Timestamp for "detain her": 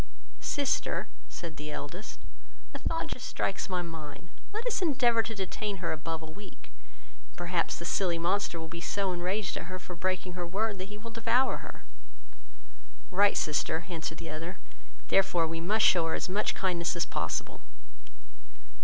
5.35-5.91